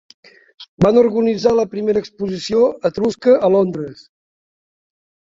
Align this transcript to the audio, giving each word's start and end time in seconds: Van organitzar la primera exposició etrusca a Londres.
Van 0.85 0.95
organitzar 1.01 1.53
la 1.57 1.65
primera 1.73 2.01
exposició 2.05 2.63
etrusca 2.91 3.37
a 3.49 3.51
Londres. 3.57 4.03